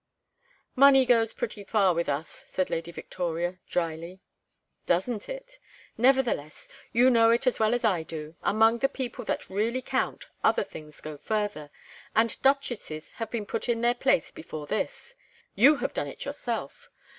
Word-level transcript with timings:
"Money 0.75 1.05
goes 1.05 1.31
pretty 1.31 1.63
far 1.63 1.93
with 1.93 2.09
us," 2.09 2.27
said 2.47 2.71
Lady 2.71 2.89
Victoria, 2.91 3.59
dryly. 3.67 4.19
"Doesn't 4.87 5.29
it? 5.29 5.59
Nevertheless 5.95 6.67
you 6.91 7.11
know 7.11 7.29
it 7.29 7.45
as 7.45 7.59
well 7.59 7.75
as 7.75 7.85
I 7.85 8.01
do 8.01 8.35
among 8.41 8.79
the 8.79 8.89
people 8.89 9.23
that 9.25 9.47
really 9.47 9.79
count 9.83 10.25
other 10.43 10.63
things 10.63 11.01
go 11.01 11.17
further, 11.17 11.69
and 12.15 12.41
duchesses 12.41 13.11
have 13.21 13.29
been 13.29 13.45
put 13.45 13.69
in 13.69 13.81
their 13.81 13.93
place 13.93 14.31
before 14.31 14.65
this 14.65 15.13
you 15.53 15.75
have 15.75 15.93
done 15.93 16.07
it 16.07 16.25
yourself. 16.25 16.89